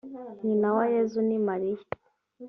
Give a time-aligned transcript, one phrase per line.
[0.45, 1.83] nyina wa yezu ni mariya.